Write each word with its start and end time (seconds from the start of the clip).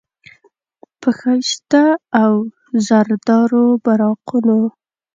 په 1.01 1.09
ښایسته 1.17 1.83
او 2.23 2.31
وزردارو 2.73 3.65
براقونو، 3.85 4.59